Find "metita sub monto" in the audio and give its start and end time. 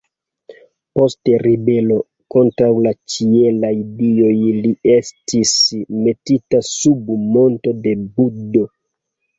6.03-7.79